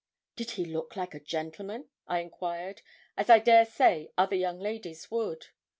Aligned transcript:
'Did 0.35 0.51
he 0.57 0.65
look 0.65 0.95
like 0.95 1.13
a 1.13 1.19
gentleman?' 1.19 1.89
I 2.07 2.21
inquired, 2.21 2.81
as 3.15 3.29
I 3.29 3.37
dare 3.37 3.65
say, 3.65 4.09
other 4.17 4.35
young 4.35 4.59
ladies 4.59 5.11
would. 5.11 5.49